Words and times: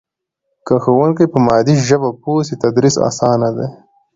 که 0.65 0.73
ښوونکی 0.83 1.25
په 1.33 1.37
مادي 1.47 1.75
ژبه 1.87 2.09
پوه 2.21 2.41
سي 2.47 2.55
تدریس 2.63 2.95
اسانه 3.09 3.49
دی. 3.57 3.67